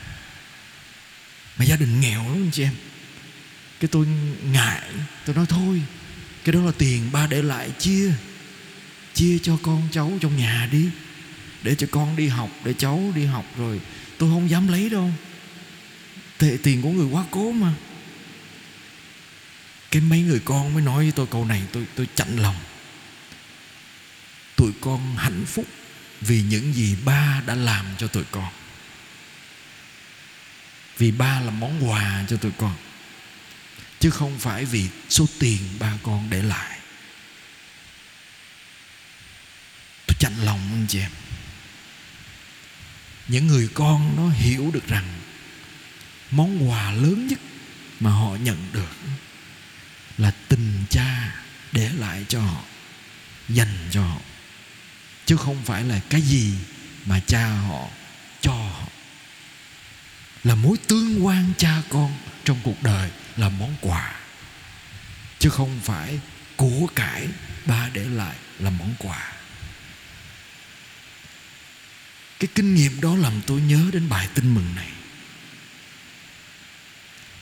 mà 1.63 1.67
gia 1.67 1.75
đình 1.75 2.01
nghèo 2.01 2.23
lắm 2.23 2.33
anh 2.33 2.51
chị 2.51 2.63
em. 2.63 2.73
Cái 3.79 3.87
tôi 3.87 4.07
ngại, 4.51 4.81
tôi 5.25 5.35
nói 5.35 5.45
thôi, 5.49 5.81
cái 6.43 6.53
đó 6.53 6.61
là 6.61 6.71
tiền 6.77 7.09
ba 7.11 7.27
để 7.27 7.41
lại 7.41 7.71
chia 7.79 8.11
chia 9.13 9.39
cho 9.39 9.57
con 9.63 9.87
cháu 9.91 10.11
trong 10.21 10.37
nhà 10.37 10.69
đi, 10.71 10.89
để 11.63 11.75
cho 11.75 11.87
con 11.91 12.15
đi 12.15 12.27
học, 12.27 12.49
để 12.63 12.73
cháu 12.73 13.11
đi 13.15 13.25
học 13.25 13.45
rồi. 13.57 13.81
Tôi 14.17 14.29
không 14.29 14.49
dám 14.49 14.67
lấy 14.67 14.89
đâu. 14.89 15.11
Tệ 16.37 16.57
tiền 16.63 16.81
của 16.81 16.89
người 16.89 17.07
quá 17.11 17.25
cố 17.31 17.51
mà. 17.51 17.73
Cái 19.91 20.01
mấy 20.01 20.21
người 20.21 20.39
con 20.45 20.73
mới 20.73 20.83
nói 20.83 21.03
với 21.03 21.11
tôi 21.11 21.27
câu 21.27 21.45
này, 21.45 21.61
tôi 21.71 21.85
tôi 21.95 22.07
chạnh 22.15 22.37
lòng. 22.37 22.55
Tụi 24.55 24.71
con 24.81 25.15
hạnh 25.15 25.43
phúc 25.45 25.65
vì 26.21 26.41
những 26.41 26.73
gì 26.73 26.95
ba 27.05 27.41
đã 27.45 27.55
làm 27.55 27.85
cho 27.97 28.07
tụi 28.07 28.23
con 28.31 28.51
vì 30.97 31.11
ba 31.11 31.39
là 31.39 31.51
món 31.51 31.89
quà 31.89 32.25
cho 32.29 32.37
tụi 32.37 32.51
con. 32.57 32.75
Chứ 33.99 34.09
không 34.09 34.39
phải 34.39 34.65
vì 34.65 34.89
số 35.09 35.25
tiền 35.39 35.59
ba 35.79 35.93
con 36.03 36.29
để 36.29 36.41
lại. 36.41 36.79
Tôi 40.07 40.15
chạnh 40.19 40.45
lòng 40.45 40.59
anh 40.71 40.85
chị 40.89 40.99
em. 40.99 41.11
Những 43.27 43.47
người 43.47 43.69
con 43.73 44.15
nó 44.17 44.29
hiểu 44.29 44.71
được 44.73 44.87
rằng 44.87 45.19
món 46.31 46.69
quà 46.69 46.91
lớn 46.91 47.27
nhất 47.27 47.39
mà 47.99 48.11
họ 48.11 48.35
nhận 48.35 48.67
được 48.73 48.95
là 50.17 50.31
tình 50.47 50.83
cha 50.89 51.35
để 51.71 51.89
lại 51.89 52.25
cho 52.29 52.41
họ, 52.41 52.63
dành 53.49 53.89
cho 53.91 54.01
họ. 54.03 54.19
Chứ 55.25 55.37
không 55.37 55.63
phải 55.65 55.83
là 55.83 55.99
cái 56.09 56.21
gì 56.21 56.53
mà 57.05 57.19
cha 57.19 57.47
họ 57.47 57.87
là 60.43 60.55
mối 60.55 60.77
tương 60.87 61.25
quan 61.25 61.51
cha 61.57 61.81
con 61.89 62.13
trong 62.43 62.59
cuộc 62.63 62.83
đời, 62.83 63.09
là 63.37 63.49
món 63.49 63.75
quà. 63.81 64.15
Chứ 65.39 65.49
không 65.49 65.79
phải 65.83 66.19
của 66.55 66.87
cải 66.95 67.27
ba 67.65 67.89
để 67.93 68.03
lại 68.03 68.35
là 68.59 68.69
món 68.69 68.95
quà. 68.99 69.31
Cái 72.39 72.47
kinh 72.55 72.75
nghiệm 72.75 73.01
đó 73.01 73.15
làm 73.15 73.41
tôi 73.47 73.61
nhớ 73.61 73.89
đến 73.93 74.09
bài 74.09 74.27
tin 74.35 74.55
mừng 74.55 74.75
này. 74.75 74.89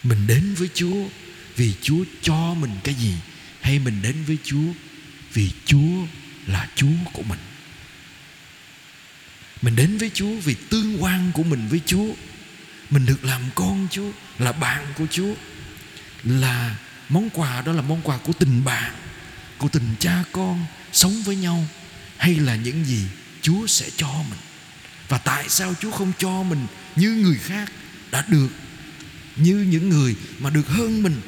Mình 0.03 0.27
đến 0.27 0.53
với 0.53 0.69
chúa 0.73 1.07
vì 1.55 1.73
chúa 1.81 2.03
cho 2.21 2.53
mình 2.53 2.71
cái 2.83 2.95
gì, 2.95 3.13
hay 3.61 3.79
mình 3.79 4.01
đến 4.01 4.23
với 4.23 4.37
chúa 4.43 4.73
vì 5.33 5.51
chúa 5.65 6.05
là 6.47 6.69
chúa 6.75 7.11
của 7.13 7.23
mình? 7.23 7.39
Mình 9.61 9.75
đến 9.75 9.97
với 9.97 10.11
chúa 10.13 10.35
vì 10.35 10.55
tương 10.69 11.03
quan 11.03 11.31
của 11.33 11.43
mình 11.43 11.67
với 11.67 11.81
chúa 11.85 12.13
mình 12.91 13.05
được 13.05 13.23
làm 13.23 13.41
con 13.55 13.87
chúa, 13.91 14.11
là 14.39 14.51
bạn 14.51 14.85
của 14.97 15.05
chúa. 15.11 15.33
Là 16.23 16.75
món 17.09 17.29
quà 17.29 17.61
đó 17.61 17.71
là 17.71 17.81
món 17.81 18.01
quà 18.01 18.17
của 18.17 18.33
tình 18.33 18.63
bạn, 18.63 18.91
của 19.57 19.67
tình 19.67 19.95
cha 19.99 20.23
con 20.31 20.65
sống 20.93 21.23
với 21.23 21.35
nhau. 21.35 21.65
Hay 22.17 22.35
là 22.35 22.55
những 22.55 22.85
gì 22.85 23.03
chúa 23.41 23.67
sẽ 23.67 23.89
cho 23.97 24.13
mình. 24.29 24.39
Và 25.09 25.17
tại 25.17 25.49
sao 25.49 25.73
chúa 25.79 25.91
không 25.91 26.11
cho 26.17 26.43
mình 26.43 26.67
như 26.95 27.09
người 27.11 27.37
khác 27.37 27.71
đã 28.11 28.25
được, 28.27 28.47
như 29.35 29.55
những 29.55 29.89
người 29.89 30.15
mà 30.39 30.49
được 30.49 30.67
hơn 30.67 31.03
mình? 31.03 31.21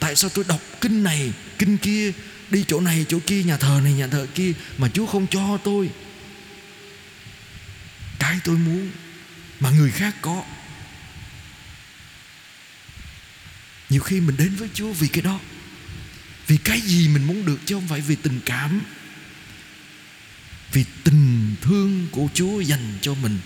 Tại 0.00 0.16
sao 0.16 0.30
tôi 0.34 0.44
đọc 0.48 0.60
kinh 0.80 1.02
này, 1.04 1.32
kinh 1.58 1.78
kia, 1.78 2.12
đi 2.50 2.64
chỗ 2.68 2.80
này, 2.80 3.06
chỗ 3.08 3.18
kia, 3.26 3.42
nhà 3.42 3.56
thờ 3.56 3.80
này, 3.84 3.92
nhà 3.92 4.06
thờ 4.06 4.26
kia 4.34 4.52
mà 4.78 4.88
chúa 4.88 5.06
không 5.06 5.26
cho 5.26 5.58
tôi? 5.64 5.90
Cái 8.18 8.38
tôi 8.44 8.56
muốn 8.58 8.90
mà 9.60 9.70
người 9.70 9.90
khác 9.90 10.14
có. 10.22 10.44
Nhiều 13.88 14.00
khi 14.00 14.20
mình 14.20 14.36
đến 14.36 14.54
với 14.54 14.68
chúa 14.74 14.92
vì 14.92 15.08
cái 15.08 15.22
đó. 15.22 15.40
Vì 16.46 16.56
cái 16.56 16.80
gì 16.80 17.08
mình 17.08 17.24
muốn 17.24 17.46
được 17.46 17.58
chứ 17.66 17.74
không 17.74 17.88
phải 17.88 18.00
vì 18.00 18.16
tình 18.16 18.40
cảm. 18.46 18.80
Vì 20.72 20.84
tình 21.04 21.54
thương 21.60 22.06
của 22.10 22.28
chúa 22.34 22.60
dành 22.60 22.98
cho 23.02 23.14
mình 23.14 23.38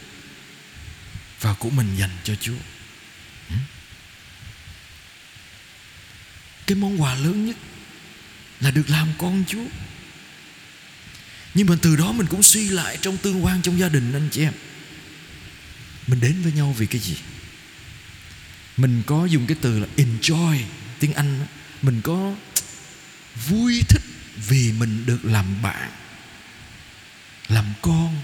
và 1.41 1.55
của 1.55 1.71
mình 1.71 1.97
dành 1.97 2.17
cho 2.25 2.35
chúa. 2.35 2.59
Ừ. 3.49 3.57
Cái 6.67 6.77
món 6.77 7.03
quà 7.03 7.15
lớn 7.15 7.47
nhất 7.47 7.57
là 8.61 8.71
được 8.71 8.91
làm 8.91 9.09
con 9.19 9.45
chúa. 9.49 9.65
Nhưng 11.55 11.67
mà 11.67 11.77
từ 11.83 11.97
đó 11.97 12.13
mình 12.13 12.27
cũng 12.27 12.43
suy 12.43 12.69
lại 12.69 12.99
trong 13.01 13.17
tương 13.17 13.45
quan 13.45 13.63
trong 13.63 13.79
gia 13.79 13.89
đình, 13.89 14.13
anh 14.13 14.29
chị 14.33 14.43
em. 14.43 14.53
Mình 16.07 16.21
đến 16.21 16.43
với 16.43 16.53
nhau 16.53 16.75
vì 16.79 16.87
cái 16.87 17.01
gì? 17.01 17.17
Mình 18.77 19.03
có 19.07 19.25
dùng 19.25 19.47
cái 19.47 19.57
từ 19.61 19.79
là 19.79 19.87
enjoy 19.97 20.59
tiếng 21.01 21.15
anh 21.15 21.47
mình 21.83 22.01
có 22.03 22.35
vui 23.47 23.83
thích 23.89 24.03
vì 24.49 24.73
mình 24.73 25.07
được 25.07 25.25
làm 25.25 25.63
bạn, 25.63 25.91
làm 27.49 27.65
con, 27.83 28.21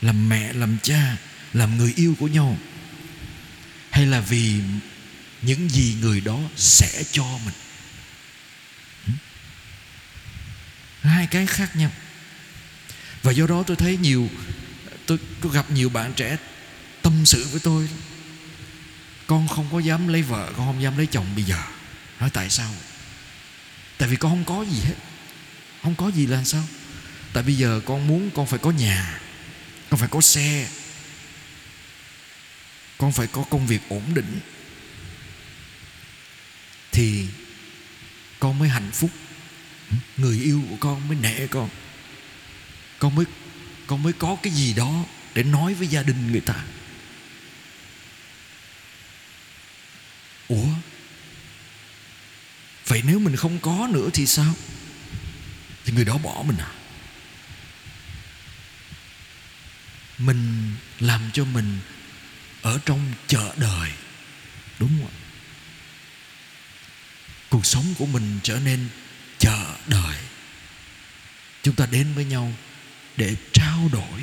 làm 0.00 0.28
mẹ, 0.28 0.52
làm 0.52 0.78
cha, 0.82 1.16
làm 1.52 1.78
người 1.78 1.92
yêu 1.96 2.14
của 2.18 2.28
nhau, 2.28 2.58
hay 3.90 4.06
là 4.06 4.20
vì 4.20 4.60
những 5.42 5.68
gì 5.68 5.96
người 6.00 6.20
đó 6.20 6.38
sẽ 6.56 7.02
cho 7.12 7.38
mình? 7.44 7.54
Hai 11.00 11.26
cái 11.26 11.46
khác 11.46 11.76
nhau. 11.76 11.90
Và 13.22 13.32
do 13.32 13.46
đó 13.46 13.62
tôi 13.66 13.76
thấy 13.76 13.96
nhiều, 13.96 14.30
tôi 15.06 15.18
tôi 15.40 15.52
gặp 15.52 15.70
nhiều 15.70 15.88
bạn 15.88 16.12
trẻ 16.16 16.36
tâm 17.02 17.26
sự 17.26 17.48
với 17.50 17.60
tôi 17.60 17.88
con 19.30 19.48
không 19.48 19.66
có 19.72 19.78
dám 19.78 20.08
lấy 20.08 20.22
vợ, 20.22 20.52
con 20.56 20.66
không 20.66 20.82
dám 20.82 20.96
lấy 20.96 21.06
chồng 21.06 21.26
bây 21.34 21.44
giờ. 21.44 21.56
Hỏi 22.18 22.30
tại 22.30 22.50
sao? 22.50 22.70
Tại 23.98 24.08
vì 24.08 24.16
con 24.16 24.30
không 24.30 24.44
có 24.44 24.64
gì 24.64 24.80
hết. 24.80 24.94
Không 25.82 25.94
có 25.94 26.08
gì 26.08 26.26
là 26.26 26.44
sao? 26.44 26.64
Tại 27.32 27.42
bây 27.42 27.54
giờ 27.54 27.80
con 27.86 28.06
muốn 28.06 28.30
con 28.34 28.46
phải 28.46 28.58
có 28.58 28.70
nhà, 28.70 29.20
con 29.90 30.00
phải 30.00 30.08
có 30.08 30.20
xe, 30.20 30.68
con 32.98 33.12
phải 33.12 33.26
có 33.26 33.44
công 33.50 33.66
việc 33.66 33.80
ổn 33.88 34.02
định, 34.14 34.40
thì 36.92 37.26
con 38.40 38.58
mới 38.58 38.68
hạnh 38.68 38.90
phúc. 38.92 39.10
Người 40.16 40.40
yêu 40.40 40.62
của 40.70 40.76
con 40.80 41.08
mới 41.08 41.16
nể 41.20 41.46
con. 41.46 41.68
Con 42.98 43.14
mới 43.14 43.24
con 43.86 44.02
mới 44.02 44.12
có 44.12 44.36
cái 44.42 44.52
gì 44.52 44.72
đó 44.72 45.04
để 45.34 45.42
nói 45.42 45.74
với 45.74 45.86
gia 45.88 46.02
đình 46.02 46.32
người 46.32 46.40
ta. 46.40 46.64
Ủa? 50.50 50.68
Vậy 52.86 53.02
nếu 53.06 53.18
mình 53.18 53.36
không 53.36 53.58
có 53.58 53.88
nữa 53.90 54.08
thì 54.14 54.26
sao? 54.26 54.54
Thì 55.84 55.92
người 55.92 56.04
đó 56.04 56.18
bỏ 56.18 56.42
mình 56.46 56.56
à? 56.56 56.72
Mình 60.18 60.72
làm 61.00 61.30
cho 61.32 61.44
mình 61.44 61.78
ở 62.62 62.78
trong 62.86 63.12
chợ 63.26 63.54
đời, 63.56 63.90
đúng 64.78 64.88
không 64.88 65.08
ạ? 65.08 65.14
Cuộc 67.50 67.66
sống 67.66 67.94
của 67.98 68.06
mình 68.06 68.40
trở 68.42 68.58
nên 68.58 68.88
chợ 69.38 69.76
đời. 69.86 70.16
Chúng 71.62 71.74
ta 71.74 71.86
đến 71.86 72.14
với 72.14 72.24
nhau 72.24 72.52
để 73.16 73.36
trao 73.52 73.88
đổi, 73.92 74.20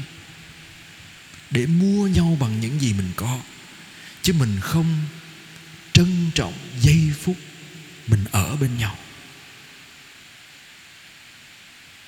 để 1.52 1.66
mua 1.66 2.08
nhau 2.08 2.38
bằng 2.40 2.60
những 2.60 2.80
gì 2.80 2.94
mình 2.94 3.12
có. 3.16 3.40
Chứ 4.22 4.34
mình 4.34 4.60
không 4.62 5.06
trân 5.98 6.32
trọng 6.36 6.54
giây 6.80 7.12
phút 7.22 7.36
mình 8.08 8.26
ở 8.32 8.56
bên 8.56 8.78
nhau. 8.78 8.98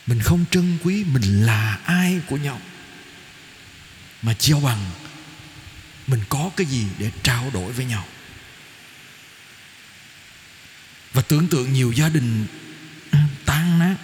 Mình 0.08 0.20
không 0.22 0.46
trân 0.52 0.78
quý 0.84 1.04
mình 1.04 1.46
là 1.46 1.80
ai 1.86 2.20
của 2.28 2.38
nhau, 2.38 2.62
mà 4.22 4.34
chiêu 4.34 4.60
bằng 4.60 4.92
mình 6.08 6.22
có 6.30 6.52
cái 6.58 6.68
gì 6.68 6.86
để 6.98 7.12
trao 7.24 7.50
đổi 7.54 7.72
với 7.72 7.86
nhau. 7.86 8.06
Và 11.14 11.22
tưởng 11.22 11.48
tượng 11.48 11.74
nhiều 11.74 11.92
gia 11.92 12.10
đình 12.10 12.46
tan 13.46 13.80
nát 13.80 13.96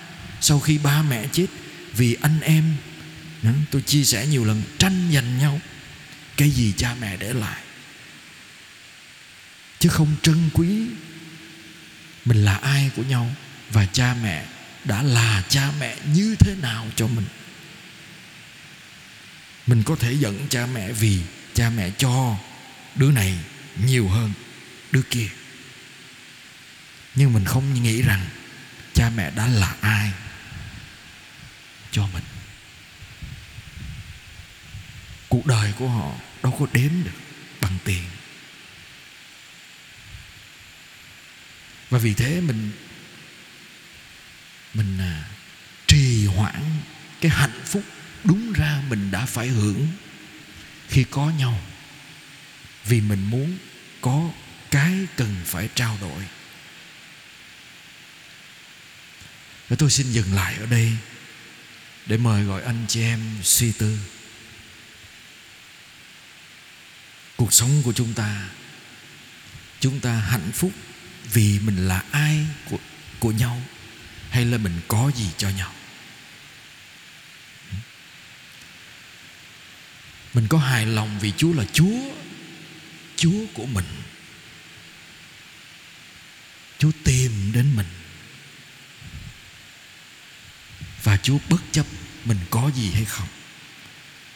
sau 0.41 0.59
khi 0.59 0.77
ba 0.77 1.01
mẹ 1.01 1.27
chết 1.31 1.47
vì 1.93 2.17
anh 2.21 2.41
em. 2.41 2.75
Tôi 3.71 3.81
chia 3.81 4.03
sẻ 4.03 4.27
nhiều 4.27 4.45
lần, 4.45 4.63
tranh 4.79 5.11
giành 5.13 5.37
nhau. 5.37 5.61
Cái 6.37 6.49
gì 6.49 6.73
cha 6.77 6.95
mẹ 7.01 7.17
để 7.17 7.33
lại? 7.33 7.61
Chứ 9.85 9.89
không 9.89 10.15
trân 10.21 10.49
quý. 10.53 10.87
Mình 12.25 12.45
là 12.45 12.55
ai 12.55 12.91
của 12.95 13.03
nhau 13.03 13.35
và 13.69 13.85
cha 13.85 14.15
mẹ 14.23 14.45
đã 14.83 15.03
là 15.03 15.43
cha 15.49 15.71
mẹ 15.79 15.97
như 16.05 16.35
thế 16.39 16.55
nào 16.61 16.87
cho 16.95 17.07
mình? 17.07 17.25
Mình 19.67 19.83
có 19.83 19.95
thể 19.95 20.13
giận 20.13 20.47
cha 20.49 20.65
mẹ 20.65 20.91
vì 20.91 21.21
cha 21.53 21.69
mẹ 21.69 21.91
cho 21.97 22.37
đứa 22.95 23.11
này 23.11 23.37
nhiều 23.85 24.07
hơn 24.09 24.33
đứa 24.91 25.01
kia. 25.01 25.27
Nhưng 27.15 27.33
mình 27.33 27.45
không 27.45 27.83
nghĩ 27.83 28.01
rằng 28.01 28.25
cha 28.93 29.11
mẹ 29.15 29.31
đã 29.31 29.47
là 29.47 29.75
ai 29.81 30.11
cho 31.91 32.07
mình. 32.13 32.23
Cuộc 35.29 35.45
đời 35.45 35.73
của 35.79 35.87
họ 35.87 36.11
đâu 36.43 36.57
có 36.59 36.67
đếm 36.73 36.91
được 37.03 37.19
bằng 37.61 37.77
tiền. 37.83 38.03
Và 41.95 41.99
vì 41.99 42.13
thế 42.13 42.41
mình 42.41 42.71
mình 44.73 44.97
à, 44.97 45.29
trì 45.87 46.25
hoãn 46.25 46.63
cái 47.21 47.31
hạnh 47.31 47.61
phúc 47.65 47.83
đúng 48.23 48.53
ra 48.53 48.83
mình 48.89 49.11
đã 49.11 49.25
phải 49.25 49.47
hưởng 49.47 49.87
khi 50.89 51.05
có 51.11 51.29
nhau. 51.29 51.61
Vì 52.85 53.01
mình 53.01 53.29
muốn 53.29 53.57
có 54.01 54.29
cái 54.71 54.93
cần 55.15 55.35
phải 55.45 55.69
trao 55.75 55.97
đổi. 56.01 56.23
Và 59.69 59.75
tôi 59.79 59.89
xin 59.89 60.11
dừng 60.11 60.33
lại 60.33 60.55
ở 60.55 60.65
đây 60.65 60.91
để 62.05 62.17
mời 62.17 62.43
gọi 62.43 62.61
anh 62.61 62.85
chị 62.87 63.01
em 63.01 63.19
suy 63.43 63.71
tư. 63.71 63.99
Cuộc 67.35 67.53
sống 67.53 67.81
của 67.83 67.93
chúng 67.93 68.13
ta 68.13 68.49
chúng 69.79 69.99
ta 69.99 70.13
hạnh 70.13 70.51
phúc 70.53 70.71
vì 71.33 71.59
mình 71.59 71.87
là 71.87 72.03
ai 72.11 72.45
của, 72.69 72.79
của 73.19 73.31
nhau 73.31 73.61
hay 74.29 74.45
là 74.45 74.57
mình 74.57 74.81
có 74.87 75.11
gì 75.15 75.29
cho 75.37 75.49
nhau? 75.49 75.73
Mình 80.33 80.47
có 80.47 80.57
hài 80.57 80.85
lòng 80.85 81.19
vì 81.19 81.33
chúa 81.37 81.53
là 81.53 81.65
chúa 81.73 82.15
chúa 83.15 83.45
của 83.53 83.65
mình. 83.65 83.85
Chúa 86.77 86.91
tìm 87.03 87.51
đến 87.53 87.75
mình. 87.75 87.87
Và 91.03 91.17
chúa 91.17 91.37
bất 91.49 91.61
chấp 91.71 91.85
mình 92.25 92.37
có 92.49 92.71
gì 92.75 92.91
hay 92.91 93.05
không? 93.05 93.27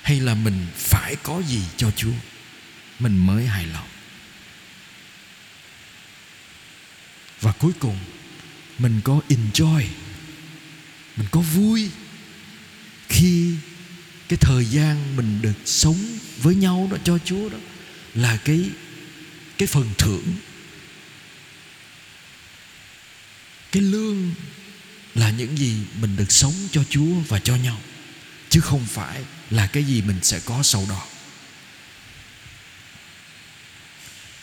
Hay 0.01 0.19
là 0.19 0.33
mình 0.33 0.67
phải 0.75 1.15
có 1.23 1.41
gì 1.47 1.61
cho 1.77 1.91
chúa? 1.91 2.13
Mình 2.99 3.17
mới 3.17 3.47
hài 3.47 3.65
lòng? 3.65 3.87
Và 7.41 7.51
cuối 7.51 7.71
cùng, 7.79 7.97
mình 8.77 9.01
có 9.03 9.21
enjoy, 9.29 9.83
mình 11.15 11.27
có 11.31 11.39
vui 11.39 11.89
khi 13.09 13.55
cái 14.29 14.37
thời 14.41 14.65
gian 14.65 15.15
mình 15.15 15.41
được 15.41 15.57
sống 15.65 16.17
với 16.37 16.55
nhau 16.55 16.87
đó, 16.91 16.97
cho 17.03 17.17
Chúa 17.25 17.49
đó 17.49 17.57
là 18.13 18.37
cái 18.37 18.69
cái 19.57 19.67
phần 19.67 19.93
thưởng. 19.97 20.35
Cái 23.71 23.83
lương 23.83 24.33
là 25.15 25.29
những 25.29 25.57
gì 25.57 25.75
mình 26.01 26.15
được 26.15 26.31
sống 26.31 26.53
cho 26.71 26.83
Chúa 26.89 27.13
và 27.27 27.39
cho 27.39 27.55
nhau, 27.55 27.81
chứ 28.49 28.59
không 28.59 28.85
phải 28.85 29.23
là 29.49 29.67
cái 29.67 29.83
gì 29.83 30.01
mình 30.01 30.19
sẽ 30.21 30.39
có 30.45 30.63
sau 30.63 30.85
đó. 30.89 31.05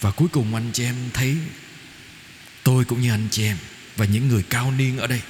Và 0.00 0.10
cuối 0.10 0.28
cùng, 0.28 0.54
anh 0.54 0.70
chị 0.72 0.84
em 0.84 0.96
thấy 1.12 1.36
tôi 2.66 2.84
cũng 2.84 3.00
như 3.00 3.10
anh 3.10 3.28
chị 3.30 3.44
em 3.44 3.56
và 3.96 4.04
những 4.04 4.28
người 4.28 4.42
cao 4.42 4.72
niên 4.72 4.98
ở 4.98 5.06
đây. 5.06 5.20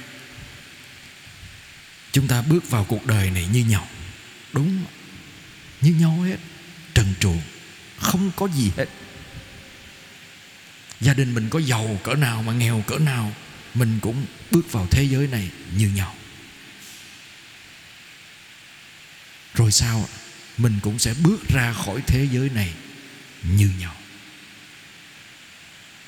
Chúng 2.11 2.27
ta 2.27 2.41
bước 2.41 2.69
vào 2.69 2.83
cuộc 2.83 3.05
đời 3.05 3.31
này 3.31 3.47
như 3.53 3.65
nhau. 3.65 3.87
Đúng 4.53 4.85
như 5.81 5.91
nhau 5.91 6.21
hết. 6.21 6.37
Trần 6.93 7.13
truồng 7.19 7.41
không 7.97 8.31
có 8.35 8.47
gì 8.47 8.71
hết. 8.77 8.85
Gia 11.01 11.13
đình 11.13 11.33
mình 11.33 11.49
có 11.49 11.59
giàu 11.59 11.99
cỡ 12.03 12.13
nào 12.15 12.43
mà 12.43 12.53
nghèo 12.53 12.83
cỡ 12.87 12.97
nào, 12.97 13.33
mình 13.73 13.99
cũng 14.01 14.25
bước 14.51 14.71
vào 14.71 14.87
thế 14.91 15.03
giới 15.03 15.27
này 15.27 15.49
như 15.75 15.87
nhau. 15.89 16.15
Rồi 19.53 19.71
sao 19.71 20.09
mình 20.57 20.79
cũng 20.81 20.99
sẽ 20.99 21.13
bước 21.23 21.47
ra 21.49 21.73
khỏi 21.73 22.01
thế 22.07 22.27
giới 22.31 22.49
này 22.49 22.73
như 23.43 23.71
nhau 23.79 23.95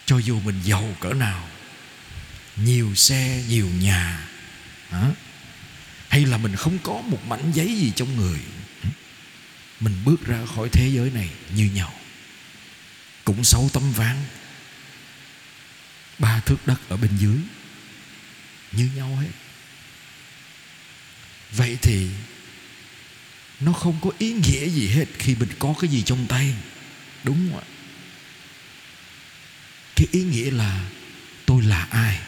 cho 0.09 0.17
dù 0.17 0.39
mình 0.39 0.59
giàu 0.63 0.95
cỡ 0.99 1.13
nào, 1.13 1.47
nhiều 2.55 2.95
xe, 2.95 3.43
nhiều 3.49 3.67
nhà, 3.79 4.29
hả? 4.89 5.11
hay 6.07 6.25
là 6.25 6.37
mình 6.37 6.55
không 6.55 6.77
có 6.83 7.01
một 7.01 7.25
mảnh 7.27 7.51
giấy 7.53 7.75
gì 7.75 7.91
trong 7.95 8.15
người 8.17 8.39
mình 9.79 9.93
bước 10.05 10.25
ra 10.25 10.45
khỏi 10.55 10.69
thế 10.69 10.87
giới 10.87 11.09
này 11.11 11.29
như 11.55 11.69
nhau. 11.73 11.93
Cũng 13.25 13.43
sáu 13.43 13.69
tấm 13.73 13.91
ván, 13.91 14.17
ba 16.19 16.39
thước 16.39 16.67
đất 16.67 16.89
ở 16.89 16.97
bên 16.97 17.11
dưới, 17.17 17.37
như 18.71 18.89
nhau 18.95 19.15
hết. 19.15 19.31
Vậy 21.51 21.77
thì 21.81 22.07
nó 23.59 23.73
không 23.73 23.99
có 24.01 24.11
ý 24.17 24.33
nghĩa 24.33 24.69
gì 24.69 24.87
hết 24.87 25.05
khi 25.19 25.35
mình 25.35 25.49
có 25.59 25.73
cái 25.81 25.89
gì 25.89 26.01
trong 26.01 26.25
tay, 26.27 26.53
đúng 27.23 27.49
không 27.51 27.59
ạ? 27.59 27.65
Cái 29.99 30.07
ý 30.11 30.23
nghĩa 30.23 30.51
là 30.51 30.81
tôi 31.45 31.61
là 31.63 31.87
ai? 31.91 32.19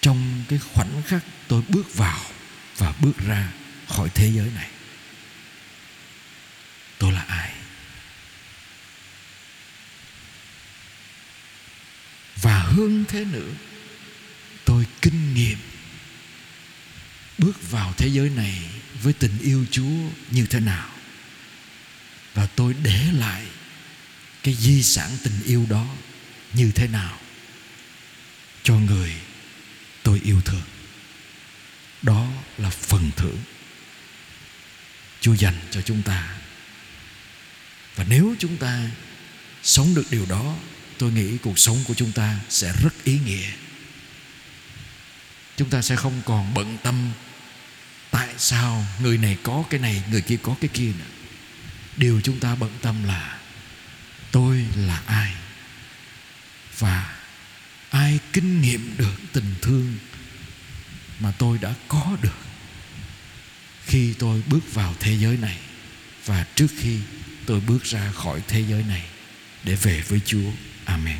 Trong 0.00 0.44
cái 0.48 0.58
khoảnh 0.58 1.02
khắc 1.06 1.24
tôi 1.48 1.62
bước 1.68 1.94
vào 1.94 2.20
và 2.76 2.92
bước 3.00 3.18
ra 3.26 3.52
khỏi 3.88 4.08
thế 4.14 4.32
giới 4.34 4.50
này, 4.54 4.70
tôi 6.98 7.12
là 7.12 7.20
ai? 7.20 7.52
Và 12.42 12.58
hơn 12.58 13.04
thế 13.08 13.24
nữa, 13.24 13.50
tôi 14.64 14.86
kinh 15.02 15.34
nghiệm 15.34 15.58
bước 17.38 17.70
vào 17.70 17.92
thế 17.96 18.08
giới 18.08 18.30
này 18.30 18.62
với 19.02 19.12
tình 19.12 19.38
yêu 19.38 19.66
chúa 19.70 20.10
như 20.30 20.46
thế 20.46 20.60
nào. 20.60 20.88
Và 22.34 22.46
tôi 22.46 22.74
để 22.82 23.04
lại 23.12 23.46
cái 24.48 24.56
di 24.60 24.82
sản 24.82 25.10
tình 25.22 25.42
yêu 25.44 25.66
đó 25.68 25.86
như 26.52 26.72
thế 26.74 26.88
nào 26.88 27.18
cho 28.62 28.74
người 28.74 29.12
tôi 30.02 30.20
yêu 30.24 30.40
thương. 30.44 30.62
Đó 32.02 32.28
là 32.58 32.70
phần 32.70 33.10
thưởng 33.16 33.38
chúa 35.20 35.34
dành 35.34 35.54
cho 35.70 35.82
chúng 35.82 36.02
ta. 36.02 36.38
Và 37.96 38.04
nếu 38.08 38.34
chúng 38.38 38.56
ta 38.56 38.90
sống 39.62 39.94
được 39.94 40.04
điều 40.10 40.26
đó, 40.26 40.56
tôi 40.98 41.12
nghĩ 41.12 41.38
cuộc 41.38 41.58
sống 41.58 41.78
của 41.86 41.94
chúng 41.94 42.12
ta 42.12 42.38
sẽ 42.48 42.72
rất 42.82 43.04
ý 43.04 43.18
nghĩa. 43.18 43.50
Chúng 45.56 45.70
ta 45.70 45.82
sẽ 45.82 45.96
không 45.96 46.22
còn 46.24 46.54
bận 46.54 46.78
tâm 46.82 47.10
tại 48.10 48.28
sao 48.38 48.86
người 49.02 49.18
này 49.18 49.36
có 49.42 49.64
cái 49.70 49.80
này, 49.80 50.02
người 50.10 50.22
kia 50.22 50.38
có 50.42 50.56
cái 50.60 50.70
kia 50.72 50.92
nữa. 50.98 51.10
Điều 51.96 52.20
chúng 52.24 52.40
ta 52.40 52.54
bận 52.54 52.78
tâm 52.82 53.04
là 53.04 53.37
tôi 54.32 54.66
là 54.76 55.02
ai 55.06 55.34
và 56.78 57.16
ai 57.90 58.18
kinh 58.32 58.60
nghiệm 58.62 58.94
được 58.98 59.14
tình 59.32 59.54
thương 59.62 59.96
mà 61.20 61.32
tôi 61.38 61.58
đã 61.58 61.74
có 61.88 62.16
được 62.22 62.38
khi 63.86 64.14
tôi 64.18 64.42
bước 64.46 64.74
vào 64.74 64.94
thế 65.00 65.18
giới 65.18 65.36
này, 65.36 65.58
và 66.24 66.46
trước 66.54 66.66
khi 66.78 66.98
tôi 67.46 67.60
bước 67.60 67.84
ra 67.84 68.12
khỏi 68.12 68.40
thế 68.48 68.64
giới 68.68 68.82
này, 68.82 69.04
để 69.64 69.74
về 69.74 70.02
với 70.08 70.20
Chúa. 70.26 70.50
Amen. 70.84 71.18